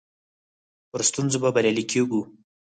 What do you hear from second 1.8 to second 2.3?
کيږو.